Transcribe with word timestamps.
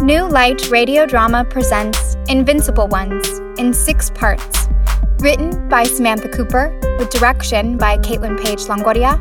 New 0.00 0.28
Light 0.28 0.70
Radio 0.70 1.06
Drama 1.06 1.44
presents 1.44 2.16
Invincible 2.28 2.88
Ones 2.88 3.38
in 3.58 3.72
six 3.72 4.10
parts. 4.10 4.66
Written 5.20 5.68
by 5.68 5.84
Samantha 5.84 6.28
Cooper, 6.28 6.76
with 6.98 7.10
direction 7.10 7.78
by 7.78 7.98
Caitlin 7.98 8.42
Page 8.42 8.58
Longoria, 8.64 9.20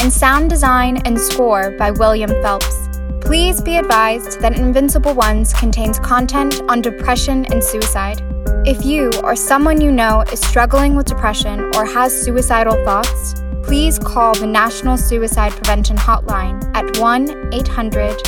and 0.00 0.12
sound 0.12 0.50
design 0.50 0.96
and 1.04 1.18
score 1.20 1.70
by 1.78 1.92
William 1.92 2.30
Phelps. 2.42 2.88
Please 3.20 3.60
be 3.62 3.76
advised 3.76 4.40
that 4.40 4.58
Invincible 4.58 5.14
Ones 5.14 5.52
contains 5.52 6.00
content 6.00 6.62
on 6.68 6.82
depression 6.82 7.46
and 7.52 7.62
suicide. 7.62 8.20
If 8.66 8.84
you 8.84 9.12
or 9.22 9.36
someone 9.36 9.80
you 9.80 9.92
know 9.92 10.22
is 10.32 10.40
struggling 10.40 10.96
with 10.96 11.06
depression 11.06 11.70
or 11.76 11.86
has 11.86 12.12
suicidal 12.24 12.74
thoughts, 12.84 13.34
please 13.62 14.00
call 14.00 14.34
the 14.34 14.48
National 14.48 14.96
Suicide 14.96 15.52
Prevention 15.52 15.96
Hotline 15.96 16.60
at 16.74 16.98
1 16.98 17.54
800 17.54 18.18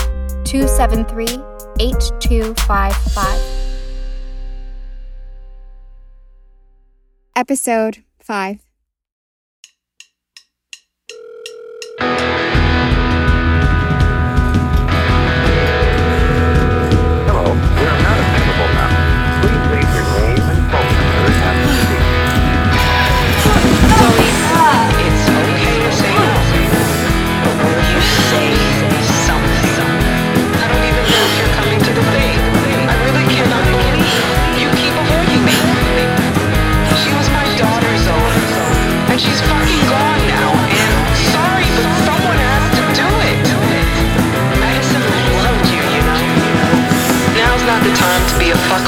273 0.44 1.49
8255. 1.80 3.40
Episode 7.34 8.02
5 8.20 8.69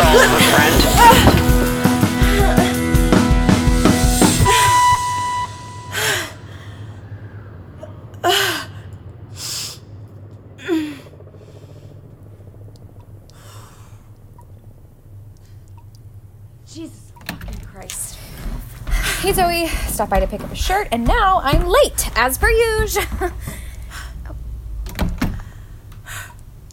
a 0.03 0.41
friend. 0.51 0.93
Jesus 16.67 17.13
fucking 17.29 17.61
Christ. 17.67 18.19
Hey 19.21 19.33
Zoe, 19.33 19.67
stopped 19.69 20.11
by 20.11 20.21
to 20.21 20.27
pick 20.27 20.43
up 20.43 20.51
a 20.51 20.57
shirt, 20.57 20.89
and 20.91 21.07
now 21.07 21.41
I'm 21.45 21.67
late, 21.67 22.11
as 22.17 22.39
per 22.39 22.49
usual. 22.51 23.05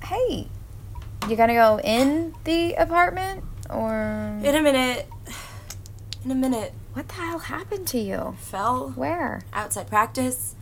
hey, 0.03 0.47
you 1.30 1.35
gonna 1.35 1.53
go 1.53 1.80
in 1.80 2.33
the 2.44 2.73
apartment 2.73 3.44
or 3.69 4.39
In 4.44 4.55
a 4.55 4.61
minute. 4.61 5.08
In 6.25 6.31
a 6.31 6.36
minute. 6.36 6.73
what 6.94 7.08
the 7.08 7.13
hell 7.13 7.39
happened 7.39 7.88
to 7.88 7.99
you? 7.99 8.36
Fell 8.39 8.89
Where? 8.95 9.41
outside 9.53 9.88
practice. 9.88 10.55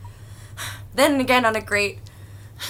Then 0.94 1.20
again 1.20 1.44
on 1.44 1.56
a 1.56 1.60
grate. 1.60 1.98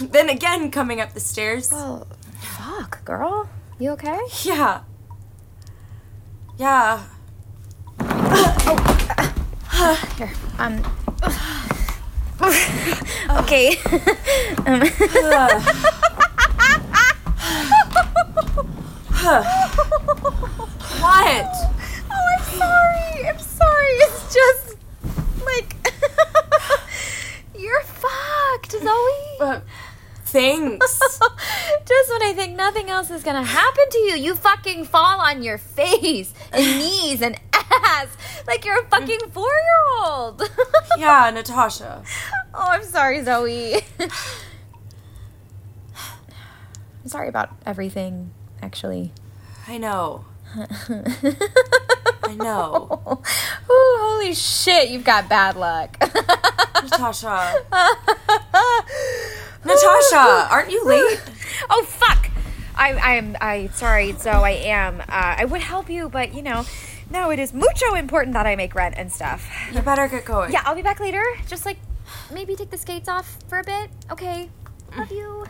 Then 0.01 0.29
again 0.29 0.71
coming 0.71 1.01
up 1.01 1.15
the 1.15 1.21
stairs. 1.21 1.71
Well, 1.73 2.07
fuck, 2.41 3.05
girl. 3.05 3.49
You 3.79 3.91
okay? 3.93 4.21
Yeah. 4.43 4.83
Yeah. 6.57 7.05
Here, 10.17 10.31
um. 10.59 10.83
okay. 13.41 13.77
um, 14.67 14.83
What? 21.01 21.55
Oh, 22.11 22.25
I'm 22.33 22.45
sorry. 22.45 23.29
I'm 23.29 23.39
sorry. 23.39 23.87
It's 24.07 24.35
just 24.35 24.77
like 25.45 25.77
you're 27.59 27.83
fucked, 27.83 28.73
Zoe. 28.73 29.39
Uh, 29.39 29.61
thanks. 30.25 30.99
just 31.87 32.11
when 32.11 32.23
I 32.23 32.33
think 32.35 32.57
nothing 32.57 32.89
else 32.89 33.11
is 33.11 33.23
gonna 33.23 33.45
happen 33.45 33.85
to 33.91 33.99
you, 33.99 34.15
you 34.17 34.35
fucking 34.35 34.87
fall 34.87 35.21
on 35.21 35.43
your 35.43 35.59
face 35.59 36.33
and 36.53 36.65
knees 36.79 37.21
and 37.21 37.39
ass 37.53 38.09
like 38.47 38.65
you're 38.65 38.81
a 38.81 38.87
fucking 38.89 39.21
four-year-old. 39.31 40.43
yeah, 40.97 41.31
Natasha. 41.31 42.03
oh, 42.55 42.67
I'm 42.71 42.83
sorry, 42.83 43.23
Zoe. 43.23 43.75
I'm 47.05 47.09
sorry 47.09 47.29
about 47.29 47.51
everything, 47.67 48.33
actually. 48.63 49.13
I 49.67 49.79
know. 49.79 50.25
I 50.57 52.35
know. 52.35 53.01
Ooh, 53.71 53.97
holy 54.01 54.35
shit, 54.35 54.89
you've 54.91 55.05
got 55.05 55.29
bad 55.29 55.57
luck. 55.57 55.97
Natasha. 56.83 57.65
Natasha, 59.65 60.49
aren't 60.51 60.71
you 60.71 60.85
late? 60.85 61.21
oh 61.69 61.85
fuck! 61.85 62.31
I 62.77 62.95
I'm 62.95 63.37
I 63.41 63.69
sorry, 63.75 64.13
so 64.13 64.31
I 64.31 64.51
am. 64.51 65.01
Uh, 65.01 65.05
I 65.09 65.45
would 65.45 65.61
help 65.61 65.91
you, 65.91 66.09
but 66.09 66.33
you 66.35 66.43
know, 66.43 66.65
no, 67.11 67.31
it 67.31 67.39
is 67.39 67.53
mucho 67.53 67.95
important 67.95 68.35
that 68.35 68.47
I 68.47 68.57
make 68.57 68.75
rent 68.75 68.95
and 68.97 69.13
stuff. 69.13 69.51
You 69.73 69.83
better 69.83 70.09
get 70.09 70.25
going. 70.25 70.53
Yeah, 70.53 70.63
I'll 70.65 70.75
be 70.75 70.83
back 70.83 71.01
later. 71.01 71.25
Just 71.47 71.67
like 71.67 71.79
maybe 72.33 72.55
take 72.57 72.71
the 72.71 72.79
skates 72.79 73.09
off 73.09 73.39
for 73.49 73.59
a 73.59 73.65
bit. 73.65 73.91
Okay. 74.11 74.49
Love 74.97 75.11
you. 75.13 75.45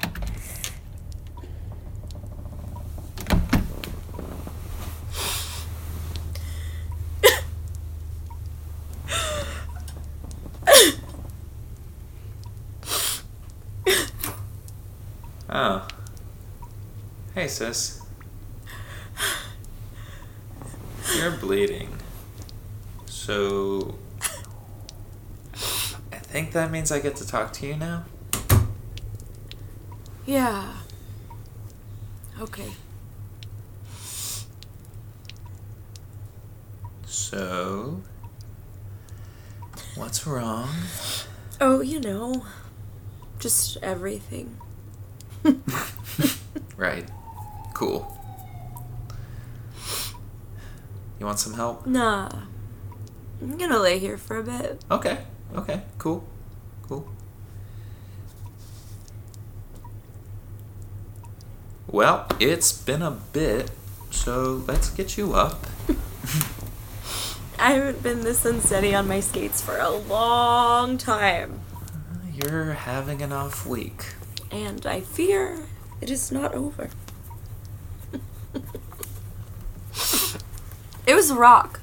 Oh. 15.50 15.86
Hey, 17.34 17.37
sis. 17.48 18.00
You're 21.16 21.32
bleeding. 21.32 21.96
So. 23.06 23.96
I 26.12 26.16
think 26.16 26.52
that 26.52 26.70
means 26.70 26.92
I 26.92 27.00
get 27.00 27.16
to 27.16 27.26
talk 27.26 27.52
to 27.54 27.66
you 27.66 27.76
now? 27.76 28.04
Yeah. 30.26 30.74
Okay. 32.40 32.72
So. 37.06 38.02
What's 39.94 40.26
wrong? 40.26 40.68
Oh, 41.60 41.80
you 41.80 41.98
know. 42.00 42.44
Just 43.38 43.78
everything. 43.78 44.58
Right. 46.78 47.08
Cool. 47.78 48.12
You 51.20 51.26
want 51.26 51.38
some 51.38 51.54
help? 51.54 51.86
Nah. 51.86 52.28
I'm 53.40 53.56
gonna 53.56 53.78
lay 53.78 54.00
here 54.00 54.18
for 54.18 54.36
a 54.36 54.42
bit. 54.42 54.84
Okay. 54.90 55.18
Okay. 55.54 55.82
Cool. 55.96 56.26
Cool. 56.82 57.08
Well, 61.86 62.26
it's 62.40 62.72
been 62.72 63.00
a 63.00 63.12
bit, 63.12 63.70
so 64.10 64.64
let's 64.66 64.90
get 64.90 65.16
you 65.16 65.34
up. 65.34 65.64
I 67.60 67.74
haven't 67.74 68.02
been 68.02 68.22
this 68.22 68.44
unsteady 68.44 68.92
on 68.92 69.06
my 69.06 69.20
skates 69.20 69.62
for 69.62 69.76
a 69.78 69.90
long 69.90 70.98
time. 70.98 71.60
You're 72.34 72.72
having 72.72 73.22
an 73.22 73.30
off 73.30 73.64
week. 73.64 74.14
And 74.50 74.84
I 74.84 75.00
fear 75.00 75.60
it 76.00 76.10
is 76.10 76.32
not 76.32 76.56
over. 76.56 76.90
It 81.08 81.14
was 81.14 81.30
a 81.30 81.34
rock. 81.34 81.80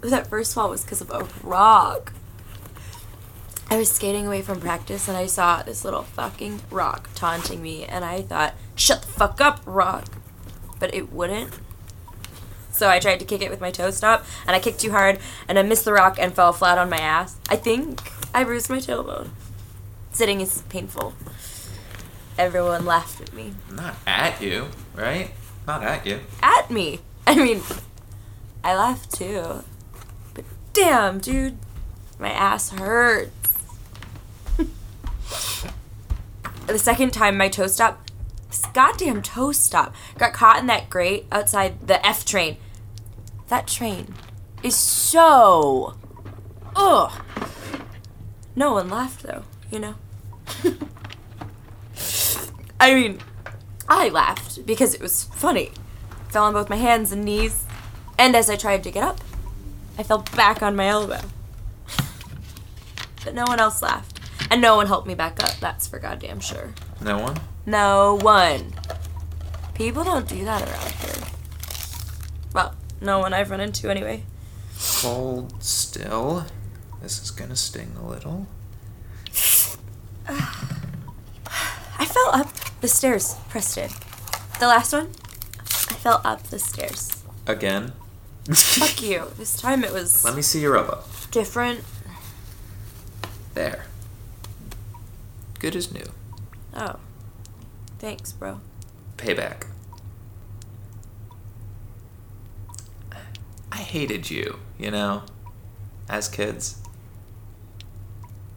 That 0.00 0.26
first 0.26 0.54
fall 0.54 0.70
was 0.70 0.82
because 0.82 1.02
of 1.02 1.10
a 1.10 1.28
rock. 1.46 2.14
I 3.68 3.76
was 3.76 3.92
skating 3.92 4.26
away 4.26 4.40
from 4.40 4.60
practice 4.60 5.06
and 5.08 5.16
I 5.16 5.26
saw 5.26 5.62
this 5.62 5.84
little 5.84 6.02
fucking 6.02 6.62
rock 6.70 7.10
taunting 7.14 7.62
me, 7.62 7.84
and 7.84 8.02
I 8.02 8.22
thought, 8.22 8.54
shut 8.74 9.02
the 9.02 9.08
fuck 9.08 9.40
up, 9.42 9.60
rock. 9.66 10.06
But 10.80 10.94
it 10.94 11.12
wouldn't. 11.12 11.52
So 12.72 12.88
I 12.88 12.98
tried 12.98 13.20
to 13.20 13.26
kick 13.26 13.42
it 13.42 13.50
with 13.50 13.60
my 13.60 13.70
toe 13.70 13.90
stop, 13.90 14.24
and 14.46 14.56
I 14.56 14.58
kicked 14.58 14.80
too 14.80 14.90
hard, 14.90 15.18
and 15.46 15.58
I 15.58 15.62
missed 15.62 15.84
the 15.84 15.92
rock 15.92 16.16
and 16.18 16.34
fell 16.34 16.54
flat 16.54 16.78
on 16.78 16.88
my 16.88 16.98
ass. 16.98 17.36
I 17.50 17.56
think 17.56 18.00
I 18.32 18.42
bruised 18.42 18.70
my 18.70 18.78
tailbone. 18.78 19.28
Sitting 20.12 20.40
is 20.40 20.62
painful. 20.70 21.12
everyone 22.38 22.86
laughed 22.86 23.20
at 23.20 23.34
me. 23.34 23.52
Not 23.70 23.96
at 24.06 24.40
you, 24.40 24.68
right? 24.94 25.30
Not 25.66 25.82
at 25.82 26.06
you. 26.06 26.20
At 26.42 26.70
me. 26.70 27.00
I 27.26 27.34
mean, 27.34 27.60
I 28.62 28.74
laughed 28.76 29.12
too. 29.12 29.64
But 30.34 30.44
damn, 30.72 31.18
dude, 31.18 31.58
my 32.18 32.30
ass 32.30 32.70
hurts. 32.70 33.54
the 36.66 36.78
second 36.78 37.12
time 37.12 37.36
my 37.36 37.48
toe 37.48 37.66
stop, 37.66 38.08
this 38.48 38.64
goddamn 38.72 39.22
toe 39.22 39.52
stop, 39.52 39.94
got 40.18 40.32
caught 40.32 40.58
in 40.58 40.66
that 40.66 40.90
grate 40.90 41.26
outside 41.32 41.86
the 41.86 42.04
F 42.06 42.24
train. 42.24 42.56
That 43.48 43.66
train 43.66 44.14
is 44.62 44.76
so. 44.76 45.94
Ugh. 46.76 47.12
No 48.54 48.74
one 48.74 48.90
laughed 48.90 49.22
though, 49.22 49.44
you 49.70 49.78
know? 49.78 49.94
I 52.80 52.94
mean, 52.94 53.18
I 53.88 54.08
laughed 54.08 54.64
because 54.66 54.94
it 54.94 55.00
was 55.00 55.24
funny. 55.24 55.72
Fell 56.28 56.44
on 56.44 56.52
both 56.52 56.70
my 56.70 56.76
hands 56.76 57.10
and 57.12 57.24
knees, 57.24 57.64
and 58.20 58.36
as 58.36 58.50
I 58.50 58.56
tried 58.56 58.84
to 58.84 58.90
get 58.90 59.02
up, 59.02 59.18
I 59.96 60.02
fell 60.02 60.26
back 60.36 60.62
on 60.62 60.76
my 60.76 60.88
elbow. 60.88 61.22
But 63.24 63.34
no 63.34 63.44
one 63.44 63.58
else 63.58 63.80
laughed. 63.80 64.20
And 64.50 64.60
no 64.60 64.76
one 64.76 64.88
helped 64.88 65.06
me 65.06 65.14
back 65.14 65.42
up, 65.42 65.52
that's 65.58 65.86
for 65.86 65.98
goddamn 65.98 66.40
sure. 66.40 66.74
No 67.00 67.18
one? 67.18 67.40
No 67.64 68.18
one. 68.20 68.74
People 69.72 70.04
don't 70.04 70.28
do 70.28 70.44
that 70.44 70.60
around 70.60 70.92
here. 70.92 71.28
Well, 72.52 72.74
no 73.00 73.20
one 73.20 73.32
I've 73.32 73.50
run 73.50 73.60
into 73.60 73.90
anyway. 73.90 74.24
Hold 74.76 75.62
still. 75.62 76.44
This 77.00 77.22
is 77.22 77.30
gonna 77.30 77.56
sting 77.56 77.96
a 77.98 78.06
little. 78.06 78.46
I 80.28 82.04
fell 82.04 82.30
up 82.34 82.52
the 82.82 82.88
stairs, 82.88 83.36
Preston. 83.48 83.88
The 84.58 84.66
last 84.66 84.92
one, 84.92 85.08
I 85.88 85.94
fell 85.94 86.20
up 86.22 86.42
the 86.48 86.58
stairs. 86.58 87.24
Again. 87.46 87.94
Fuck 88.54 89.02
you. 89.02 89.26
This 89.38 89.60
time 89.60 89.84
it 89.84 89.92
was 89.92 90.24
Let 90.24 90.34
me 90.34 90.42
see 90.42 90.60
your 90.60 90.76
elbow. 90.76 91.02
different. 91.30 91.80
There. 93.54 93.86
Good 95.58 95.76
as 95.76 95.92
new. 95.92 96.04
Oh. 96.74 96.96
Thanks, 97.98 98.32
bro. 98.32 98.60
Payback. 99.16 99.66
I 103.72 103.76
hated 103.78 104.30
you, 104.30 104.58
you 104.78 104.90
know, 104.90 105.22
as 106.08 106.28
kids. 106.28 106.76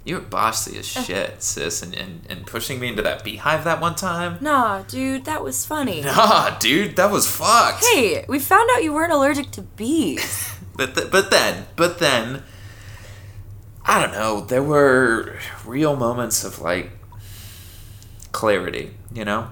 You 0.05 0.15
were 0.15 0.21
bossy 0.21 0.77
as 0.77 0.85
shit, 0.85 1.41
sis, 1.41 1.81
and, 1.81 1.95
and, 1.95 2.25
and 2.29 2.45
pushing 2.45 2.77
me 2.79 2.89
into 2.89 3.01
that 3.03 3.23
beehive 3.23 3.63
that 3.63 3.79
one 3.79 3.95
time. 3.95 4.37
Nah, 4.41 4.81
dude, 4.81 5.23
that 5.25 5.41
was 5.43 5.65
funny. 5.65 6.01
Nah, 6.05 6.57
dude, 6.59 6.97
that 6.97 7.09
was 7.09 7.25
fucked. 7.29 7.85
Hey, 7.85 8.25
we 8.27 8.37
found 8.37 8.69
out 8.73 8.83
you 8.83 8.93
weren't 8.93 9.13
allergic 9.13 9.51
to 9.51 9.61
bees. 9.61 10.49
But 10.75 10.95
th- 10.95 11.11
but 11.11 11.29
then 11.29 11.67
but 11.75 11.99
then 11.99 12.41
I 13.85 14.01
don't 14.01 14.11
know. 14.11 14.41
There 14.41 14.63
were 14.63 15.37
real 15.67 15.95
moments 15.95 16.43
of 16.43 16.57
like 16.59 16.89
clarity, 18.31 18.95
you 19.13 19.23
know. 19.23 19.49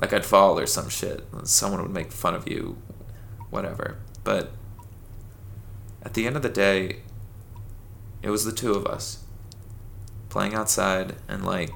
Like 0.00 0.14
I'd 0.14 0.24
fall 0.24 0.58
or 0.58 0.64
some 0.64 0.88
shit. 0.88 1.26
Someone 1.44 1.82
would 1.82 1.90
make 1.90 2.10
fun 2.10 2.34
of 2.34 2.48
you, 2.48 2.78
whatever. 3.50 3.98
But 4.24 4.52
at 6.02 6.14
the 6.14 6.26
end 6.26 6.36
of 6.36 6.42
the 6.42 6.48
day, 6.48 7.00
it 8.22 8.30
was 8.30 8.46
the 8.46 8.52
two 8.52 8.72
of 8.72 8.86
us 8.86 9.24
playing 10.28 10.54
outside, 10.54 11.16
and 11.28 11.44
like 11.44 11.70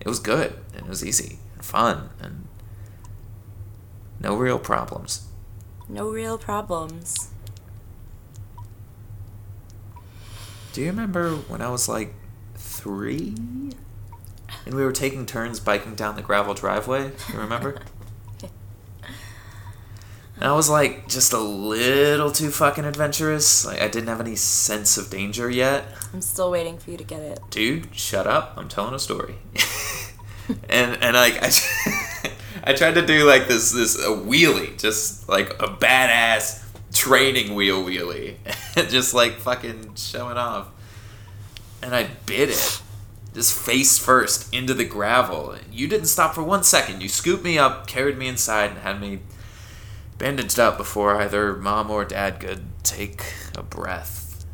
it 0.00 0.08
was 0.08 0.18
good 0.18 0.54
and 0.74 0.86
it 0.86 0.88
was 0.88 1.04
easy 1.04 1.38
and 1.54 1.64
fun 1.64 2.10
and 2.20 2.46
no 4.18 4.36
real 4.36 4.58
problems. 4.58 5.26
No 5.88 6.08
real 6.08 6.38
problems. 6.38 7.30
Do 10.72 10.82
you 10.82 10.86
remember 10.86 11.34
when 11.34 11.60
I 11.60 11.68
was 11.68 11.88
like 11.88 12.14
three? 12.54 13.34
And 14.66 14.74
we 14.74 14.84
were 14.84 14.92
taking 14.92 15.26
turns 15.26 15.58
biking 15.58 15.94
down 15.94 16.16
the 16.16 16.22
gravel 16.22 16.54
driveway? 16.54 17.12
You 17.32 17.38
remember? 17.38 17.80
and 20.40 20.48
I 20.48 20.52
was 20.52 20.70
like 20.70 21.06
just 21.06 21.34
a 21.34 21.38
little 21.38 22.32
too 22.32 22.50
fucking 22.50 22.86
adventurous. 22.86 23.66
Like 23.66 23.82
I 23.82 23.88
didn't 23.88 24.08
have 24.08 24.20
any 24.20 24.36
sense 24.36 24.96
of 24.96 25.10
danger 25.10 25.50
yet. 25.50 25.84
I'm 26.14 26.22
still 26.22 26.50
waiting 26.50 26.78
for 26.78 26.90
you 26.90 26.96
to 26.96 27.04
get 27.04 27.20
it. 27.20 27.40
Dude, 27.50 27.94
shut 27.94 28.26
up. 28.26 28.54
I'm 28.56 28.68
telling 28.68 28.94
a 28.94 28.98
story. 28.98 29.34
and 30.70 30.96
and 31.02 31.14
like 31.14 31.38
I 31.42 31.50
I 32.64 32.72
tried 32.72 32.94
to 32.94 33.04
do 33.04 33.24
like 33.24 33.48
this 33.48 33.72
this 33.72 33.98
a 33.98 34.08
wheelie, 34.08 34.80
just 34.80 35.28
like 35.28 35.50
a 35.62 35.66
badass 35.66 36.64
training 36.94 37.54
wheel 37.54 37.84
wheelie. 37.84 38.36
just 38.88 39.12
like 39.12 39.34
fucking 39.34 39.94
showing 39.96 40.38
off. 40.38 40.68
And 41.82 41.94
I 41.94 42.08
bit 42.24 42.48
it. 42.48 42.80
Just 43.34 43.56
face 43.56 43.98
first 43.98 44.52
into 44.54 44.72
the 44.72 44.84
gravel. 44.84 45.54
You 45.70 45.86
didn't 45.86 46.06
stop 46.06 46.34
for 46.34 46.42
one 46.42 46.64
second. 46.64 47.02
You 47.02 47.08
scooped 47.08 47.44
me 47.44 47.58
up, 47.58 47.86
carried 47.86 48.16
me 48.16 48.26
inside, 48.26 48.70
and 48.70 48.78
had 48.80 49.00
me 49.00 49.20
bandaged 50.20 50.60
up 50.60 50.76
before 50.76 51.16
either 51.16 51.56
mom 51.56 51.90
or 51.90 52.04
dad 52.04 52.38
could 52.40 52.62
take 52.84 53.24
a 53.56 53.62
breath. 53.62 54.44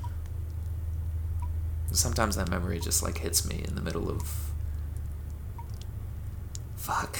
Sometimes 1.90 2.36
that 2.36 2.48
memory 2.48 2.78
just 2.78 3.02
like 3.02 3.18
hits 3.18 3.46
me 3.46 3.64
in 3.66 3.74
the 3.74 3.80
middle 3.82 4.08
of. 4.08 4.52
Fuck. 6.76 7.18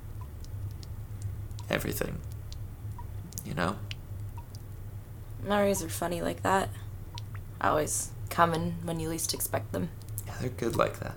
Everything. 1.70 2.20
You 3.44 3.52
know? 3.52 3.76
Memories 5.42 5.82
are 5.82 5.90
funny 5.90 6.22
like 6.22 6.42
that. 6.42 6.70
Always 7.60 8.12
coming 8.30 8.76
when 8.82 8.98
you 8.98 9.10
least 9.10 9.34
expect 9.34 9.72
them. 9.72 9.90
Yeah, 10.26 10.34
they're 10.40 10.48
good 10.48 10.76
like 10.76 11.00
that. 11.00 11.16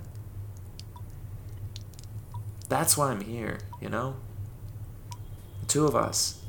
That's 2.67 2.97
why 2.97 3.11
I'm 3.11 3.21
here, 3.21 3.59
you 3.79 3.87
know? 3.87 4.15
Two 5.75 5.85
of 5.85 5.93
us. 5.93 6.39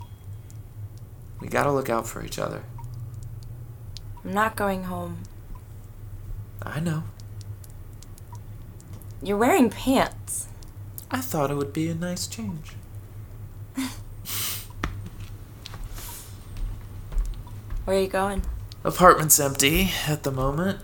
We 1.41 1.49
gotta 1.49 1.73
look 1.73 1.91
out 1.91 2.07
for 2.07 2.25
each 2.25 2.39
other. 2.39 2.63
I'm 4.25 4.33
not 4.33 4.55
going 4.55 4.85
home. 4.85 5.25
I 6.63 6.79
know. 6.79 7.03
You're 9.21 9.37
wearing 9.37 9.69
pants. 9.69 10.47
I 11.11 11.21
thought 11.23 11.51
it 11.51 11.57
would 11.57 11.73
be 11.73 11.89
a 11.89 11.95
nice 11.97 12.29
change. 12.29 12.75
Where 17.85 17.97
are 17.97 18.01
you 18.01 18.07
going? 18.07 18.43
Apartment's 18.85 19.41
empty 19.41 19.91
at 20.07 20.23
the 20.23 20.31
moment. 20.31 20.79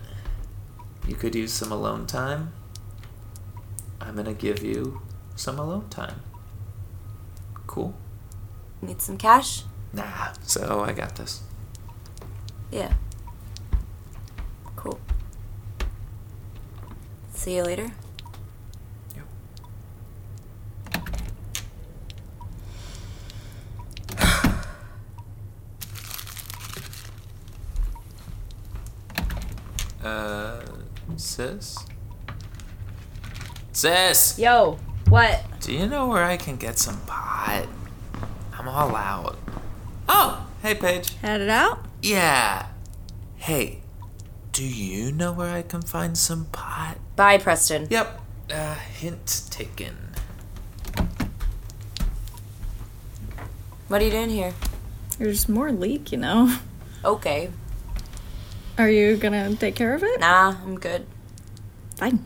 You 1.07 1.15
could 1.15 1.33
use 1.33 1.53
some 1.53 1.71
alone 1.71 2.07
time. 2.07 2.51
I'm 4.01 4.17
gonna 4.17 4.33
give 4.33 4.61
you 4.61 5.01
some 5.37 5.57
alone 5.57 5.87
time. 5.87 6.19
Cool? 7.67 7.95
Need 8.83 9.01
some 9.01 9.17
cash? 9.17 9.63
Nah, 9.93 10.33
so 10.41 10.81
I 10.81 10.91
got 10.91 11.15
this. 11.15 11.41
Yeah. 12.69 12.91
Cool. 14.75 14.99
See 17.33 17.55
you 17.55 17.63
later. 17.63 17.91
Yep. 19.15 19.25
Uh, 30.03 30.61
sis? 31.15 31.77
Sis! 33.71 34.37
Yo, 34.37 34.77
what? 35.07 35.41
Do 35.61 35.71
you 35.71 35.87
know 35.87 36.07
where 36.09 36.25
I 36.25 36.35
can 36.35 36.57
get 36.57 36.77
some 36.77 36.99
pot? 37.05 37.67
I'm 38.63 38.69
all 38.69 38.95
out. 38.95 39.37
Oh, 40.07 40.47
hey, 40.61 40.73
Paige. 40.73 41.15
Head 41.15 41.41
it 41.41 41.49
out. 41.49 41.83
Yeah. 42.01 42.67
Hey, 43.35 43.81
do 44.53 44.63
you 44.63 45.11
know 45.11 45.33
where 45.33 45.49
I 45.49 45.63
can 45.63 45.81
find 45.81 46.17
some 46.17 46.45
pot? 46.45 46.95
Bye, 47.17 47.39
Preston. 47.39 47.87
Yep. 47.89 48.21
Uh, 48.49 48.75
hint 48.75 49.43
taken. 49.49 49.97
What 53.89 54.01
are 54.01 54.05
you 54.05 54.11
doing 54.11 54.29
here? 54.29 54.53
There's 55.17 55.49
more 55.49 55.73
leak, 55.73 56.13
you 56.13 56.17
know. 56.17 56.57
Okay. 57.03 57.49
Are 58.77 58.89
you 58.89 59.17
gonna 59.17 59.57
take 59.57 59.75
care 59.75 59.93
of 59.93 60.03
it? 60.03 60.21
Nah, 60.21 60.55
I'm 60.63 60.79
good. 60.79 61.05
Fine. 61.97 62.23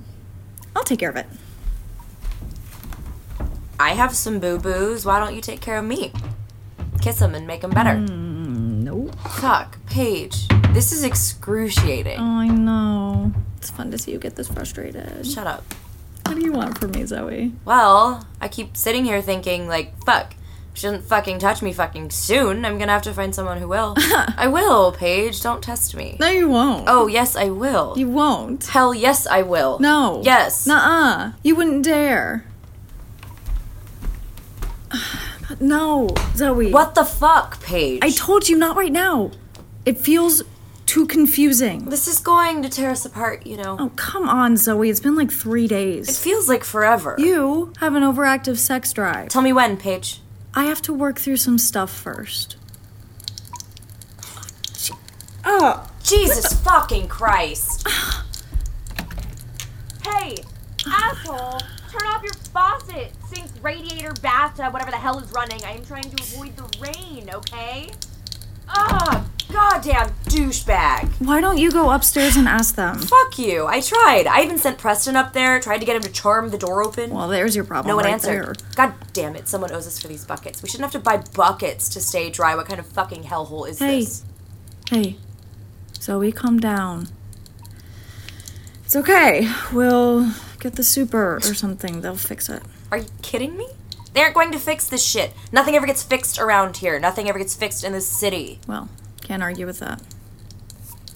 I'll 0.76 0.84
take 0.84 1.00
care 1.00 1.10
of 1.10 1.16
it. 1.16 1.26
I 3.80 3.94
have 3.94 4.16
some 4.16 4.40
boo 4.40 4.60
boos. 4.60 5.04
Why 5.04 5.18
don't 5.20 5.34
you 5.34 5.42
take 5.42 5.62
care 5.62 5.80
of 5.80 5.86
me? 5.86 6.14
Kiss 7.02 7.20
them 7.20 7.36
and 7.36 7.46
make 7.48 7.62
them 7.62 7.72
better. 7.72 7.92
Mm, 7.92 8.84
nope. 8.84 9.16
Fuck, 9.20 9.78
Paige. 9.88 10.48
This 10.72 10.92
is 10.92 11.04
excruciating. 11.04 12.20
Oh, 12.20 12.24
I 12.40 12.48
know. 12.48 13.32
It's 13.58 13.70
fun 13.70 13.92
to 13.92 13.98
see 13.98 14.12
you 14.12 14.20
get 14.20 14.36
this 14.36 14.48
frustrated. 14.48 15.26
Shut 15.26 15.48
up. 15.48 15.64
What 16.26 16.36
do 16.36 16.44
you 16.44 16.52
want 16.52 16.78
from 16.78 16.92
me, 16.92 17.06
Zoe? 17.06 17.54
Well, 17.66 18.28
I 18.42 18.48
keep 18.50 18.76
sitting 18.76 19.06
here 19.06 19.22
thinking, 19.22 19.68
like, 19.68 20.04
fuck. 20.04 20.34
She 20.74 20.84
doesn't 20.84 21.06
fucking 21.06 21.40
touch 21.40 21.64
me 21.64 21.74
fucking 21.74 22.12
soon. 22.12 22.64
I'm 22.64 22.78
gonna 22.78 22.92
have 22.92 23.02
to 23.04 23.14
find 23.14 23.34
someone 23.34 23.58
who 23.58 23.68
will. 23.68 23.96
I 23.98 24.48
will, 24.48 24.92
Paige. 24.92 25.42
Don't 25.42 25.64
test 25.64 25.96
me. 25.96 26.18
No, 26.20 26.28
you 26.30 26.48
won't. 26.50 26.84
Oh, 26.88 27.08
yes, 27.08 27.36
I 27.36 27.46
will. 27.50 27.96
You 27.98 28.10
won't. 28.10 28.68
Hell 28.68 28.94
yes, 28.94 29.26
I 29.26 29.42
will. 29.42 29.80
No. 29.80 30.22
Yes. 30.24 30.68
Nuh-uh. 30.68 31.32
You 31.42 31.56
wouldn't 31.56 31.84
dare. 31.84 32.46
No, 35.60 36.10
Zoe. 36.36 36.72
What 36.72 36.96
the 36.96 37.06
fuck, 37.06 37.62
Paige? 37.64 38.00
I 38.04 38.12
told 38.12 38.50
you 38.50 38.58
not 38.58 38.76
right 38.76 38.92
now. 38.92 39.32
It 39.86 39.98
feels 39.98 40.44
too 40.86 41.06
confusing. 41.06 41.86
this 41.86 42.08
is 42.08 42.20
going 42.20 42.64
to 42.64 42.70
tear 42.70 42.90
us 42.90 43.06
apart, 43.06 43.46
you 43.46 43.58
know. 43.58 43.76
Oh, 43.80 43.92
come 43.96 44.28
on, 44.30 44.56
Zoe. 44.58 44.90
It's 44.90 45.00
been 45.02 45.16
like 45.16 45.32
three 45.32 45.68
days. 45.68 46.08
It 46.10 46.16
feels 46.16 46.48
like 46.48 46.64
forever. 46.64 47.16
You 47.18 47.74
have 47.80 47.94
an 47.96 48.04
overactive 48.04 48.58
sex 48.58 48.94
drive. 48.94 49.30
Tell 49.30 49.42
me 49.42 49.52
when, 49.54 49.78
Paige. 49.78 50.22
I 50.54 50.64
have 50.66 50.82
to 50.84 50.94
work 50.94 51.20
through 51.20 51.38
some 51.38 51.58
stuff 51.58 51.92
first. 51.92 52.56
Oh, 55.46 55.90
Jesus 56.04 56.54
fucking 56.62 57.08
Christ. 57.08 57.88
Hey, 60.04 60.38
asshole! 60.90 61.60
Turn 61.98 62.08
off 62.10 62.24
your 62.24 62.34
faucet, 62.34 63.12
sink, 63.34 63.48
radiator, 63.62 64.14
bathtub, 64.22 64.74
whatever 64.74 64.92
the 64.92 64.98
hell 64.98 65.18
is 65.20 65.32
running. 65.32 65.64
I 65.64 65.72
am 65.72 65.86
trying 65.86 66.04
to 66.04 66.24
avoid 66.24 66.56
the 66.56 66.80
rain, 66.80 67.30
okay? 67.34 67.92
Ah, 68.70 69.26
goddamn 69.52 70.10
douchebag. 70.26 71.10
why 71.26 71.40
don't 71.40 71.58
you 71.58 71.72
go 71.72 71.90
upstairs 71.92 72.36
and 72.36 72.48
ask 72.48 72.76
them? 72.76 73.00
Fuck 73.00 73.40
you. 73.40 73.66
I 73.66 73.80
tried. 73.80 74.28
I 74.28 74.44
even 74.44 74.58
sent 74.58 74.78
Preston 74.78 75.16
up 75.16 75.34
there, 75.34 75.60
tried 75.60 75.80
to 75.80 75.86
get 75.86 75.96
him 75.96 76.02
to 76.04 76.12
charm 76.12 76.50
the 76.50 76.58
door 76.58 76.84
open. 76.84 77.12
Well, 77.12 77.30
there's 77.30 77.56
your 77.56 77.66
problem. 77.66 77.88
no 77.90 77.96
one 77.96 78.06
right 78.06 78.14
answered. 78.14 78.62
God 78.76 78.94
damn 79.14 79.36
it, 79.36 79.48
someone 79.48 79.72
owes 79.72 79.88
us 79.88 80.00
for 80.00 80.08
these 80.08 80.26
buckets. 80.26 80.62
We 80.62 80.70
shouldn't 80.70 80.92
have 80.92 81.02
to 81.02 81.06
buy 81.06 81.24
buckets 81.34 81.90
to 81.90 82.02
stay 82.02 82.30
dry. 82.30 82.56
What 82.56 82.68
kind 82.68 82.80
of 82.80 82.86
fucking 82.88 83.24
hellhole 83.24 83.68
is 83.68 83.80
Hey. 83.80 84.00
this? 84.02 84.24
There. 84.92 85.00
Hey, 85.02 85.18
Zoe, 86.00 86.32
calm 86.32 86.60
down. 86.60 87.08
It's 88.86 88.96
okay. 88.96 89.50
We'll 89.74 90.32
get 90.60 90.76
the 90.76 90.84
super 90.84 91.36
or 91.38 91.42
something. 91.42 92.02
They'll 92.02 92.16
fix 92.16 92.50
it. 92.50 92.64
Are 92.92 92.98
you 92.98 93.08
kidding 93.22 93.58
me? 93.58 93.68
They 94.14 94.22
aren't 94.22 94.36
going 94.36 94.52
to 94.52 94.60
fix 94.60 94.88
this 94.88 95.04
shit. 95.06 95.34
Nothing 95.52 95.76
ever 95.76 95.86
gets 95.86 96.04
fixed 96.04 96.40
around 96.40 96.78
here. 96.78 97.00
Nothing 97.00 97.30
ever 97.30 97.38
gets 97.38 97.56
fixed 97.56 97.84
in 97.84 97.92
this 97.92 98.08
city. 98.08 98.60
Well, 98.68 98.90
can't 99.22 99.44
argue 99.44 99.66
with 99.66 99.80
that. 99.80 100.02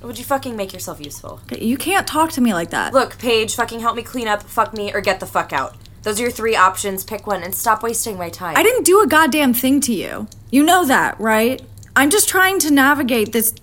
Would 0.04 0.18
you 0.18 0.24
fucking 0.24 0.56
make 0.56 0.74
yourself 0.74 1.00
useful? 1.00 1.40
Okay, 1.52 1.64
You 1.64 1.78
can't 1.78 2.08
talk 2.08 2.32
to 2.32 2.42
me 2.42 2.54
like 2.54 2.72
that. 2.72 2.94
Look, 2.94 3.18
Paige, 3.20 3.56
fucking 3.56 3.80
help 3.82 3.96
me 3.96 4.02
clean 4.02 4.28
up, 4.28 4.44
fuck 4.44 4.74
me, 4.74 4.92
or 4.94 5.02
get 5.02 5.20
the 5.20 5.26
fuck 5.28 5.54
out. 5.54 5.76
Those 6.04 6.20
are 6.20 6.24
your 6.24 6.32
three 6.32 6.56
options. 6.56 7.04
Pick 7.04 7.28
one 7.28 7.44
and 7.44 7.54
stop 7.54 7.84
wasting 7.84 8.18
my 8.18 8.30
time. 8.30 8.58
I 8.58 8.64
didn't 8.64 8.84
do 8.84 9.02
a 9.02 9.08
goddamn 9.08 9.54
thing 9.54 9.80
to 9.82 9.94
you. 9.94 10.28
You 10.50 10.64
know 10.64 10.86
that, 10.86 11.20
right? 11.20 11.62
I'm 11.96 12.10
just 12.10 12.28
trying 12.28 12.58
to 12.60 12.72
navigate 12.72 13.32
this 13.32 13.54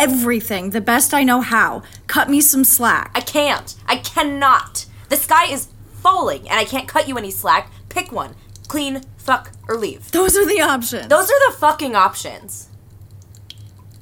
everything 0.00 0.70
the 0.70 0.80
best 0.80 1.12
I 1.12 1.22
know 1.24 1.40
how. 1.42 1.82
Cut 2.06 2.30
me 2.30 2.40
some 2.40 2.64
slack. 2.64 3.10
I 3.14 3.20
can't. 3.20 3.74
I 3.86 3.96
cannot. 3.96 4.86
The 5.10 5.16
sky 5.16 5.52
is 5.52 5.68
falling, 6.02 6.48
and 6.48 6.58
I 6.58 6.64
can't 6.64 6.88
cut 6.88 7.06
you 7.06 7.18
any 7.18 7.30
slack. 7.30 7.70
Pick 7.90 8.10
one. 8.10 8.34
Clean, 8.68 9.02
fuck, 9.18 9.52
or 9.68 9.76
leave. 9.76 10.10
Those 10.12 10.36
are 10.36 10.46
the 10.46 10.60
options. 10.60 11.08
Those 11.08 11.30
are 11.30 11.50
the 11.50 11.56
fucking 11.58 11.94
options. 11.94 12.68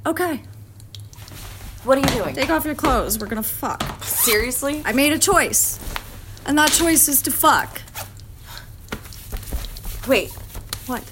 Okay. 0.06 0.42
What 1.84 1.98
are 1.98 2.00
you 2.00 2.22
doing? 2.22 2.34
Take 2.34 2.50
off 2.50 2.64
your 2.64 2.74
clothes. 2.74 3.18
We're 3.18 3.26
gonna 3.26 3.42
fuck. 3.42 4.04
Seriously? 4.04 4.82
I 4.84 4.92
made 4.92 5.12
a 5.12 5.18
choice. 5.18 5.78
And 6.46 6.56
that 6.58 6.70
choice 6.70 7.08
is 7.08 7.22
to 7.22 7.30
fuck. 7.30 7.82
Wait, 10.06 10.30
What? 10.86 11.02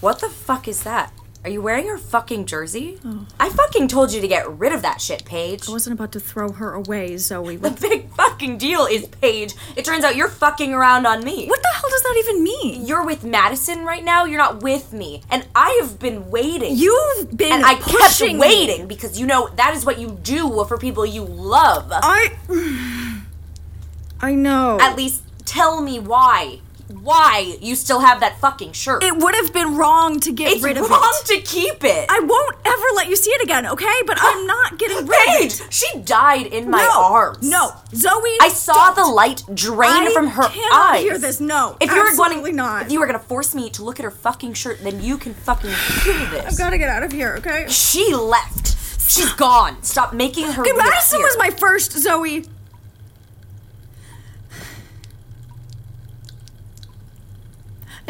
what 0.00 0.20
the 0.20 0.28
fuck 0.28 0.68
is 0.68 0.82
that? 0.82 1.12
Are 1.42 1.48
you 1.48 1.62
wearing 1.62 1.88
her 1.88 1.96
fucking 1.96 2.44
jersey? 2.44 2.98
Oh. 3.02 3.26
I 3.38 3.48
fucking 3.48 3.88
told 3.88 4.12
you 4.12 4.20
to 4.20 4.28
get 4.28 4.58
rid 4.58 4.74
of 4.74 4.82
that 4.82 5.00
shit, 5.00 5.24
Paige. 5.24 5.66
I 5.66 5.72
wasn't 5.72 5.94
about 5.94 6.12
to 6.12 6.20
throw 6.20 6.52
her 6.52 6.74
away, 6.74 7.16
Zoe. 7.16 7.56
The 7.56 7.70
big 7.70 8.10
fucking 8.10 8.58
deal 8.58 8.84
is, 8.84 9.06
Paige. 9.06 9.54
It 9.74 9.86
turns 9.86 10.04
out 10.04 10.16
you're 10.16 10.28
fucking 10.28 10.74
around 10.74 11.06
on 11.06 11.24
me. 11.24 11.46
what 11.46 11.62
the 11.62 11.68
hell 11.72 11.88
does 11.88 12.02
that 12.02 12.16
even 12.18 12.42
mean? 12.44 12.86
You're 12.86 13.06
with 13.06 13.24
Madison 13.24 13.86
right 13.86 14.04
now. 14.04 14.26
You're 14.26 14.36
not 14.36 14.62
with 14.62 14.92
me, 14.92 15.22
and 15.30 15.48
I 15.54 15.78
have 15.80 15.98
been 15.98 16.30
waiting. 16.30 16.76
You've 16.76 17.34
been 17.34 17.52
and 17.52 17.64
I 17.64 17.76
kept 17.76 18.20
me. 18.20 18.36
waiting 18.36 18.86
because 18.86 19.18
you 19.18 19.26
know 19.26 19.48
that 19.56 19.74
is 19.74 19.86
what 19.86 19.98
you 19.98 20.18
do 20.22 20.64
for 20.68 20.76
people 20.76 21.06
you 21.06 21.24
love. 21.24 21.88
I. 21.90 22.36
I 24.20 24.34
know. 24.34 24.76
At 24.78 24.96
least 24.96 25.22
tell 25.46 25.80
me 25.80 25.98
why. 25.98 26.60
Why 27.02 27.56
you 27.60 27.74
still 27.76 28.00
have 28.00 28.20
that 28.20 28.40
fucking 28.40 28.72
shirt? 28.72 29.02
it 29.02 29.16
would 29.16 29.34
have 29.34 29.52
been 29.52 29.76
wrong 29.76 30.20
to 30.20 30.32
get 30.32 30.52
it's 30.52 30.62
rid 30.62 30.76
of 30.76 30.84
it. 30.84 30.86
It's 30.86 30.90
wrong 30.90 31.20
to 31.26 31.40
keep 31.42 31.84
it. 31.84 32.06
I 32.10 32.20
won't 32.20 32.56
ever 32.64 32.86
let 32.96 33.08
you 33.08 33.16
see 33.16 33.30
it 33.30 33.42
again, 33.42 33.66
okay? 33.66 34.00
But 34.06 34.18
I'm 34.20 34.46
not 34.54 34.78
getting 34.78 35.06
rid 35.06 35.18
Paige, 35.26 35.60
of 35.60 35.66
it. 35.66 35.72
she 35.72 35.86
died 36.00 36.46
in 36.46 36.68
my 36.70 36.82
no, 36.82 37.02
arms. 37.02 37.48
No, 37.48 37.72
Zoe. 37.94 38.36
I 38.40 38.48
saw 38.48 38.92
don't. 38.92 38.96
the 38.96 39.12
light 39.12 39.42
drain 39.54 39.90
I 40.08 40.12
from 40.12 40.26
her 40.28 40.42
cannot 40.48 40.94
eyes. 40.96 41.02
hear 41.02 41.18
this. 41.18 41.40
No, 41.40 41.76
If 41.80 41.90
you 41.90 41.96
were 41.96 42.08
absolutely 42.08 42.36
going, 42.52 42.56
not. 42.56 42.86
if 42.86 42.92
you 42.92 43.00
were 43.00 43.06
gonna 43.06 43.18
force 43.18 43.54
me 43.54 43.70
to 43.70 43.84
look 43.84 43.98
at 44.00 44.04
her 44.04 44.10
fucking 44.10 44.54
shirt, 44.54 44.80
then 44.82 45.02
you 45.02 45.16
can 45.18 45.34
fucking 45.34 45.70
hear 46.04 46.14
this. 46.30 46.46
I've 46.52 46.58
got 46.58 46.70
to 46.70 46.78
get 46.78 46.88
out 46.88 47.02
of 47.02 47.12
here, 47.12 47.34
okay? 47.38 47.66
She 47.68 48.14
left. 48.14 48.76
She's 49.10 49.32
gone. 49.34 49.82
Stop 49.82 50.12
making 50.14 50.44
her. 50.52 50.62
Okay, 50.62 50.72
Madison 50.72 51.20
was 51.20 51.36
my 51.38 51.50
first, 51.50 51.92
Zoe. 51.98 52.44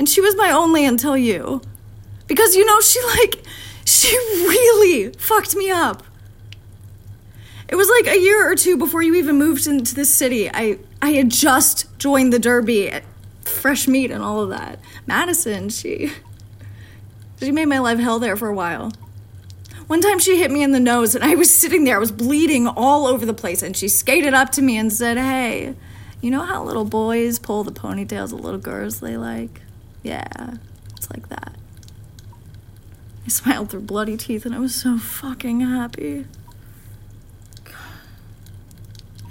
And 0.01 0.09
she 0.09 0.23
was 0.23 0.35
my 0.35 0.51
only 0.51 0.87
until 0.87 1.15
you. 1.15 1.61
Because, 2.27 2.57
you 2.57 2.65
know, 2.65 2.81
she, 2.81 2.99
like, 3.19 3.45
she 3.85 4.09
really 4.09 5.13
fucked 5.13 5.55
me 5.55 5.71
up. 5.71 6.03
It 7.69 7.75
was 7.75 7.91
like 7.91 8.07
a 8.07 8.19
year 8.19 8.51
or 8.51 8.55
two 8.55 8.79
before 8.79 9.03
you 9.03 9.15
even 9.17 9.37
moved 9.37 9.67
into 9.67 9.95
this 9.95 10.09
city. 10.09 10.49
I, 10.49 10.79
I 11.03 11.11
had 11.11 11.31
just 11.31 11.99
joined 11.99 12.33
the 12.33 12.39
Derby, 12.39 12.91
fresh 13.43 13.87
meat 13.87 14.11
and 14.11 14.23
all 14.23 14.41
of 14.41 14.49
that. 14.49 14.79
Madison, 15.07 15.69
she. 15.69 16.11
She 17.39 17.53
made 17.53 17.67
my 17.67 17.79
life 17.79 17.99
hell 17.99 18.19
there 18.19 18.39
for 18.39 18.49
a 18.49 18.55
while. 18.55 18.93
One 19.87 20.01
time 20.01 20.19
she 20.19 20.39
hit 20.39 20.51
me 20.51 20.63
in 20.63 20.73
the 20.73 20.81
nose 20.81 21.15
and 21.15 21.23
I 21.23 21.35
was 21.35 21.55
sitting 21.55 21.85
there, 21.85 21.97
I 21.97 22.01
was 22.01 22.11
bleeding 22.11 22.67
all 22.67 23.07
over 23.07 23.27
the 23.27 23.35
place, 23.35 23.63
and 23.63 23.77
she 23.77 23.89
skated 23.89 24.33
up 24.33 24.51
to 24.53 24.63
me 24.63 24.79
and 24.79 24.91
said, 24.91 25.19
Hey, 25.19 25.75
you 26.23 26.31
know 26.31 26.47
how 26.47 26.65
little 26.65 26.87
boys 26.87 27.39
pull 27.39 27.65
the 27.65 27.71
ponytails 27.71 28.33
of 28.33 28.41
little 28.41 28.61
girls 28.61 29.01
they 29.01 29.19
like? 29.19 29.61
Yeah, 30.03 30.55
it's 30.97 31.11
like 31.11 31.29
that. 31.29 31.57
I 33.25 33.29
smiled 33.29 33.71
through 33.71 33.83
bloody 33.83 34.17
teeth 34.17 34.47
and 34.47 34.55
I 34.55 34.59
was 34.59 34.75
so 34.75 34.99
fucking 34.99 35.61
happy. 35.61 36.27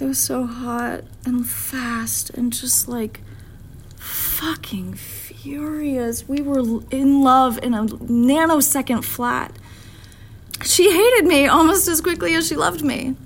It 0.00 0.04
was 0.04 0.18
so 0.18 0.46
hot 0.46 1.02
and 1.26 1.46
fast 1.46 2.30
and 2.30 2.52
just 2.52 2.88
like 2.88 3.20
fucking 3.96 4.94
furious. 4.94 6.26
We 6.26 6.40
were 6.40 6.80
in 6.90 7.20
love 7.20 7.58
in 7.62 7.74
a 7.74 7.84
nanosecond 7.84 9.04
flat. 9.04 9.52
She 10.64 10.90
hated 10.90 11.26
me 11.26 11.46
almost 11.46 11.88
as 11.88 12.00
quickly 12.00 12.34
as 12.34 12.48
she 12.48 12.56
loved 12.56 12.82
me. 12.82 13.16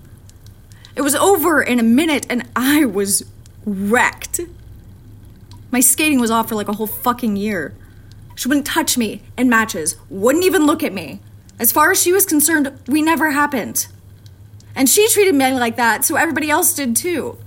It 0.96 1.02
was 1.02 1.14
over 1.14 1.62
in 1.62 1.78
a 1.78 1.84
minute 1.84 2.26
and 2.28 2.48
I 2.56 2.84
was 2.84 3.24
wrecked. 3.64 4.40
My 5.74 5.80
skating 5.80 6.20
was 6.20 6.30
off 6.30 6.48
for 6.48 6.54
like 6.54 6.68
a 6.68 6.74
whole 6.74 6.86
fucking 6.86 7.34
year. 7.34 7.74
She 8.36 8.46
wouldn't 8.46 8.64
touch 8.64 8.96
me 8.96 9.22
in 9.36 9.48
matches, 9.48 9.96
wouldn't 10.08 10.44
even 10.44 10.66
look 10.66 10.84
at 10.84 10.92
me. 10.92 11.18
As 11.58 11.72
far 11.72 11.90
as 11.90 12.00
she 12.00 12.12
was 12.12 12.24
concerned, 12.24 12.78
we 12.86 13.02
never 13.02 13.32
happened. 13.32 13.88
And 14.76 14.88
she 14.88 15.08
treated 15.08 15.34
me 15.34 15.52
like 15.54 15.74
that, 15.74 16.04
so 16.04 16.14
everybody 16.14 16.48
else 16.48 16.74
did 16.74 16.94
too. 16.94 17.38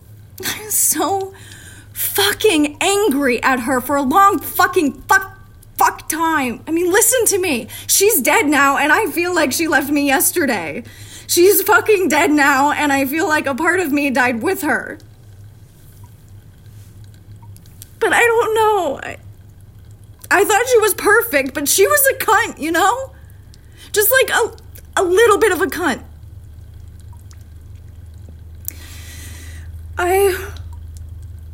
I 0.44 0.64
was 0.64 0.74
so 0.74 1.32
fucking 1.92 2.76
angry 2.80 3.40
at 3.40 3.60
her 3.60 3.80
for 3.80 3.94
a 3.94 4.02
long 4.02 4.40
fucking 4.40 5.02
fuck 5.02 5.38
fuck 5.78 6.08
time. 6.08 6.64
I 6.66 6.72
mean, 6.72 6.90
listen 6.90 7.24
to 7.26 7.38
me. 7.38 7.68
She's 7.86 8.20
dead 8.20 8.48
now, 8.48 8.78
and 8.78 8.92
I 8.92 9.06
feel 9.12 9.32
like 9.32 9.52
she 9.52 9.68
left 9.68 9.90
me 9.90 10.08
yesterday. 10.08 10.82
She's 11.28 11.62
fucking 11.62 12.08
dead 12.08 12.32
now, 12.32 12.72
and 12.72 12.92
I 12.92 13.06
feel 13.06 13.28
like 13.28 13.46
a 13.46 13.54
part 13.54 13.78
of 13.78 13.92
me 13.92 14.10
died 14.10 14.42
with 14.42 14.62
her. 14.62 14.98
But 18.00 18.12
I 18.12 18.20
don't 18.20 18.54
know. 18.54 19.00
I, 19.02 19.18
I 20.30 20.44
thought 20.44 20.66
she 20.66 20.78
was 20.78 20.94
perfect, 20.94 21.54
but 21.54 21.68
she 21.68 21.86
was 21.86 22.06
a 22.08 22.14
cunt, 22.14 22.58
you 22.58 22.72
know? 22.72 23.12
Just 23.92 24.10
like 24.10 24.30
a, 24.30 24.56
a 25.00 25.04
little 25.04 25.38
bit 25.38 25.52
of 25.52 25.60
a 25.60 25.66
cunt. 25.66 26.02
I 29.98 30.50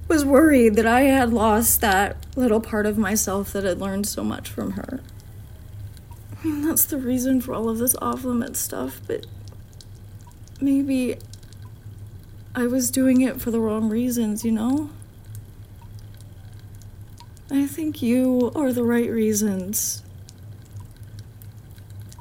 was 0.06 0.24
worried 0.24 0.76
that 0.76 0.86
I 0.86 1.00
had 1.02 1.32
lost 1.32 1.80
that 1.80 2.16
little 2.36 2.60
part 2.60 2.86
of 2.86 2.96
myself 2.96 3.52
that 3.52 3.64
had 3.64 3.80
learned 3.80 4.06
so 4.06 4.22
much 4.22 4.48
from 4.48 4.72
her. 4.72 5.00
I 6.32 6.46
mean, 6.46 6.62
that's 6.62 6.84
the 6.84 6.98
reason 6.98 7.40
for 7.40 7.54
all 7.54 7.68
of 7.68 7.78
this 7.78 7.96
off 7.96 8.22
limit 8.22 8.56
stuff, 8.56 9.00
but 9.08 9.26
maybe 10.60 11.16
I 12.54 12.68
was 12.68 12.90
doing 12.90 13.20
it 13.20 13.40
for 13.40 13.50
the 13.50 13.58
wrong 13.58 13.88
reasons, 13.88 14.44
you 14.44 14.52
know? 14.52 14.90
I 17.50 17.66
think 17.66 18.02
you 18.02 18.50
are 18.54 18.72
the 18.72 18.82
right 18.82 19.10
reasons. 19.10 20.02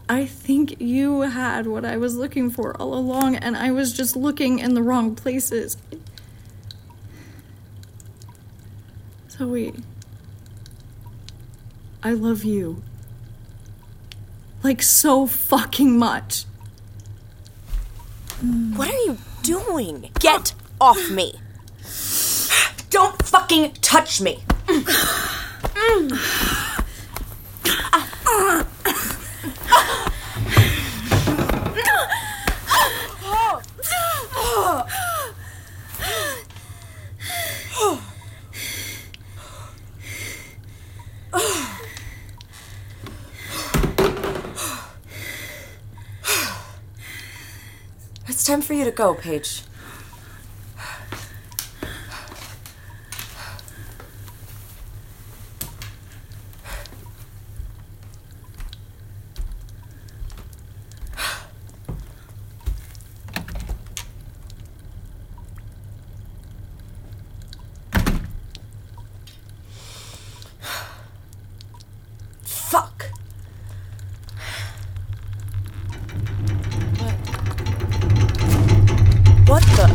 I 0.08 0.25
think 0.25 0.79
you 0.79 1.22
had 1.22 1.65
what 1.65 1.84
I 1.84 1.98
was 1.98 2.15
looking 2.15 2.51
for 2.51 2.79
all 2.79 2.94
along, 2.94 3.38
and 3.38 3.58
I 3.58 3.72
was 3.72 3.91
just 3.91 4.15
looking 4.15 4.60
in 4.60 4.75
the 4.75 4.84
wrong 4.84 5.15
places. 5.15 5.77
Zoe, 9.29 9.74
I 12.03 12.12
love 12.12 12.44
you. 12.44 12.84
Like, 14.62 14.84
so 14.84 15.25
fucking 15.25 15.98
much. 15.98 16.46
What 18.75 18.89
are 18.89 19.03
you 19.05 19.17
doing? 19.41 20.12
Get 20.20 20.53
off 20.79 21.10
me. 21.10 21.34
Don't 22.91 23.22
fucking 23.25 23.74
touch 23.82 24.22
me. 24.22 24.44
It's 48.27 48.43
time 48.43 48.62
for 48.62 48.74
you 48.74 48.84
to 48.86 48.91
go, 48.91 49.13
Paige. 49.13 49.62
Fuck. 72.43 73.12
What 79.48 79.62
the? 79.75 79.86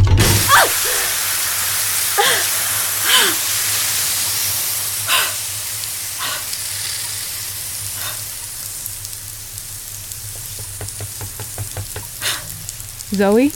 Zoe? 13.21 13.51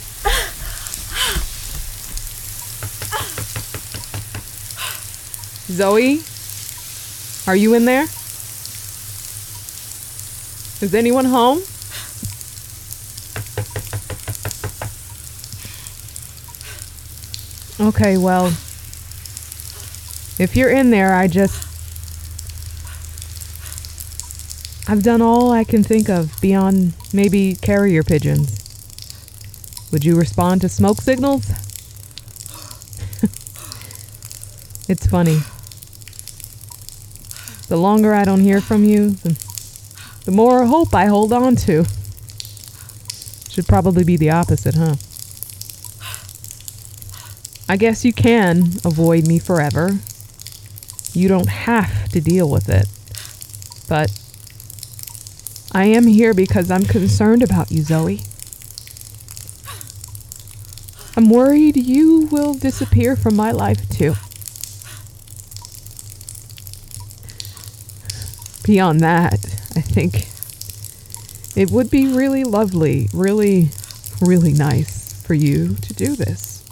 Zoe? 5.73 6.21
Are 7.47 7.57
you 7.57 7.73
in 7.73 7.87
there? 7.87 8.03
Is 10.83 10.95
anyone 10.95 11.25
home? 11.25 11.63
Okay, 17.81 18.19
well, 18.19 18.49
if 20.39 20.53
you're 20.55 20.69
in 20.69 20.91
there, 20.91 21.15
I 21.15 21.27
just. 21.27 21.67
I've 24.87 25.03
done 25.03 25.23
all 25.23 25.53
I 25.53 25.65
can 25.65 25.83
think 25.83 26.11
of 26.11 26.39
beyond 26.43 26.93
maybe 27.15 27.55
carrier 27.55 28.03
pigeons. 28.03 28.64
Would 29.95 30.05
you 30.05 30.17
respond 30.17 30.61
to 30.63 30.69
smoke 30.69 31.01
signals? 31.01 31.49
it's 34.89 35.07
funny. 35.07 35.39
The 37.69 37.77
longer 37.77 38.13
I 38.13 38.25
don't 38.25 38.41
hear 38.41 38.61
from 38.61 38.83
you, 38.83 39.11
the, 39.11 39.39
the 40.25 40.33
more 40.33 40.67
hope 40.67 40.97
I 40.97 41.07
hold 41.07 41.33
on 41.33 41.55
to. 41.55 41.85
Should 43.49 43.69
probably 43.69 44.03
be 44.03 44.17
the 44.17 44.31
opposite, 44.31 44.75
huh? 44.75 44.97
I 47.69 47.77
guess 47.77 48.05
you 48.05 48.13
can 48.13 48.65
avoid 48.85 49.29
me 49.29 49.39
forever. 49.39 50.01
You 51.13 51.29
don't 51.29 51.49
have 51.49 52.09
to 52.09 52.21
deal 52.21 52.51
with 52.51 52.69
it. 52.69 52.89
But 53.89 54.11
I 55.71 55.85
am 55.85 56.09
here 56.09 56.35
because 56.35 56.73
I'm 56.73 56.83
concerned 56.83 57.45
about 57.45 57.71
you, 57.71 57.83
Zoe. 57.83 58.23
I'm 61.17 61.31
worried 61.31 61.77
you 61.77 62.29
will 62.33 62.55
disappear 62.55 63.15
from 63.15 63.37
my 63.37 63.53
life 63.53 63.89
too. 63.89 64.15
Beyond 68.65 69.01
that, 69.01 69.35
I 69.77 69.81
think 69.81 70.27
it 71.57 71.71
would 71.71 71.91
be 71.91 72.13
really 72.13 72.43
lovely, 72.43 73.09
really, 73.13 73.69
really 74.21 74.53
nice 74.53 75.13
for 75.23 75.35
you 75.35 75.75
to 75.77 75.95
do 75.95 76.17
this. 76.17 76.65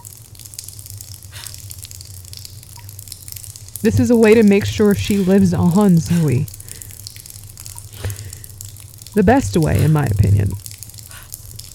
This 3.81 3.99
is 3.99 4.11
a 4.11 4.15
way 4.15 4.33
to 4.33 4.43
make 4.43 4.65
sure 4.65 4.95
she 4.95 5.17
lives 5.17 5.53
on, 5.53 5.99
Zoe. 5.99 6.47
The 9.13 9.23
best 9.23 9.55
way, 9.55 9.83
in 9.83 9.93
my 9.93 10.05
opinion. 10.05 10.51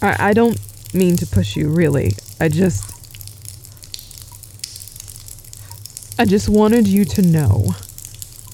I, 0.03 0.31
I 0.31 0.33
don't 0.33 0.59
mean 0.95 1.17
to 1.17 1.27
push 1.27 1.57
you, 1.57 1.69
really. 1.69 2.15
I 2.41 2.49
just. 2.49 2.95
I 6.19 6.25
just 6.25 6.49
wanted 6.49 6.89
you 6.89 7.05
to 7.05 7.23
know. 7.23 7.75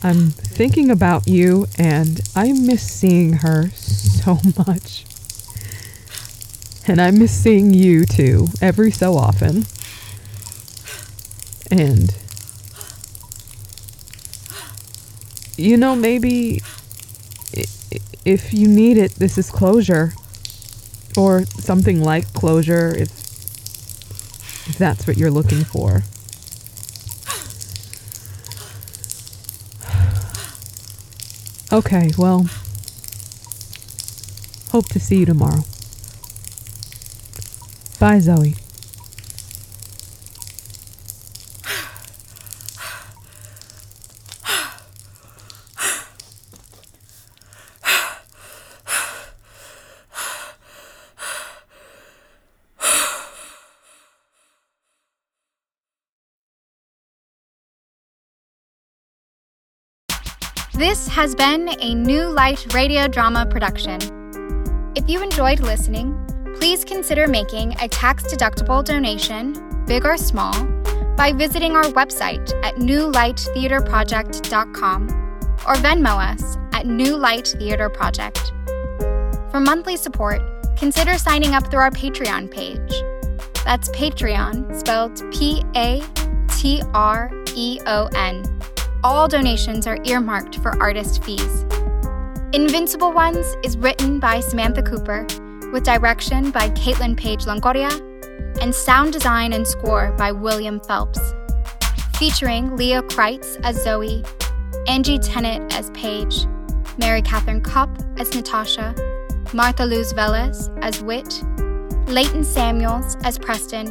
I'm 0.02 0.30
thinking 0.30 0.90
about 0.90 1.26
you 1.26 1.66
and 1.78 2.20
I 2.36 2.52
miss 2.52 2.82
seeing 2.82 3.34
her 3.34 3.70
so 3.70 4.38
much. 4.58 5.06
And 6.86 7.00
I 7.00 7.10
miss 7.10 7.32
seeing 7.32 7.72
you 7.72 8.04
too, 8.04 8.48
every 8.60 8.90
so 8.90 9.14
often. 9.16 9.64
And. 11.70 12.14
You 15.56 15.76
know, 15.76 15.96
maybe 15.96 16.60
if 18.24 18.52
you 18.52 18.68
need 18.68 18.96
it, 18.96 19.12
this 19.12 19.38
is 19.38 19.50
closure. 19.50 20.12
Or 21.16 21.44
something 21.46 22.02
like 22.02 22.32
closure, 22.32 22.94
if, 22.96 23.10
if 24.68 24.76
that's 24.78 25.06
what 25.06 25.16
you're 25.16 25.30
looking 25.30 25.64
for. 25.64 26.02
Okay, 31.72 32.10
well, 32.16 32.46
hope 34.70 34.88
to 34.88 35.00
see 35.00 35.18
you 35.18 35.26
tomorrow. 35.26 35.64
Bye, 37.98 38.18
Zoe. 38.20 38.56
This 60.86 61.02
has 61.08 61.34
been 61.34 61.70
a 61.80 61.94
New 61.94 62.26
Light 62.26 62.74
radio 62.74 63.08
drama 63.08 63.46
production. 63.46 63.98
If 64.94 65.08
you 65.08 65.22
enjoyed 65.22 65.60
listening, 65.60 66.14
please 66.58 66.84
consider 66.84 67.26
making 67.26 67.74
a 67.80 67.88
tax 67.88 68.24
deductible 68.24 68.84
donation, 68.84 69.54
big 69.86 70.04
or 70.04 70.18
small, 70.18 70.52
by 71.16 71.32
visiting 71.32 71.74
our 71.74 71.84
website 71.84 72.52
at 72.62 72.74
newlighttheaterproject.com 72.74 75.08
or 75.66 75.74
Venmo 75.76 76.32
us 76.32 76.58
at 76.74 76.84
New 76.84 77.16
Light 77.16 77.48
Theater 77.58 77.88
Project. 77.88 78.52
For 79.50 79.60
monthly 79.60 79.96
support, 79.96 80.42
consider 80.76 81.16
signing 81.16 81.54
up 81.54 81.70
through 81.70 81.80
our 81.80 81.92
Patreon 81.92 82.50
page. 82.50 82.92
That's 83.64 83.88
Patreon, 83.88 84.78
spelled 84.78 85.18
P 85.32 85.64
A 85.76 86.02
T 86.48 86.82
R 86.92 87.30
E 87.56 87.80
O 87.86 88.10
N. 88.14 88.53
All 89.04 89.28
donations 89.28 89.86
are 89.86 89.98
earmarked 90.06 90.60
for 90.60 90.82
artist 90.82 91.22
fees. 91.22 91.66
Invincible 92.54 93.12
Ones 93.12 93.54
is 93.62 93.76
written 93.76 94.18
by 94.18 94.40
Samantha 94.40 94.82
Cooper, 94.82 95.26
with 95.74 95.84
direction 95.84 96.50
by 96.50 96.70
Caitlin 96.70 97.14
Page 97.14 97.44
Longoria, 97.44 97.92
and 98.62 98.74
sound 98.74 99.12
design 99.12 99.52
and 99.52 99.66
score 99.66 100.12
by 100.12 100.32
William 100.32 100.80
Phelps. 100.80 101.20
Featuring 102.16 102.78
Leah 102.78 103.02
Kreitz 103.02 103.60
as 103.62 103.76
Zoe, 103.84 104.24
Angie 104.88 105.18
Tennant 105.18 105.76
as 105.76 105.90
Paige, 105.90 106.46
Mary 106.96 107.20
Catherine 107.20 107.60
Cup 107.60 107.90
as 108.16 108.34
Natasha, 108.34 108.94
Martha 109.52 109.84
Luz 109.84 110.14
Velez 110.14 110.74
as 110.82 111.02
Wit, 111.02 111.42
Leighton 112.08 112.42
Samuels 112.42 113.18
as 113.22 113.38
Preston, 113.38 113.88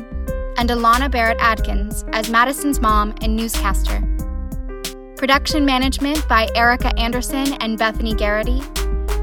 and 0.58 0.71
Alana 0.71 1.12
Barrett 1.12 1.38
Adkins 1.39 2.04
as 2.13 2.32
Madison's 2.32 2.82
mom 2.82 3.13
and 3.21 3.36
newscaster. 3.36 4.02
Production 5.23 5.63
management 5.63 6.27
by 6.27 6.49
Erica 6.53 6.91
Anderson 6.99 7.53
and 7.62 7.77
Bethany 7.77 8.13
Garrity, 8.13 8.62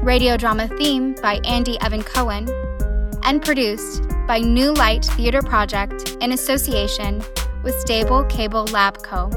radio 0.01 0.35
drama 0.35 0.67
theme 0.67 1.13
by 1.21 1.39
Andy 1.45 1.79
Evan 1.79 2.01
Cohen, 2.01 2.49
and 3.21 3.39
produced 3.39 4.01
by 4.25 4.39
New 4.39 4.73
Light 4.73 5.05
Theater 5.05 5.43
Project 5.43 6.17
in 6.19 6.31
association 6.31 7.21
with 7.61 7.79
Stable 7.81 8.23
Cable 8.23 8.65
Lab 8.71 9.03
Co. 9.03 9.29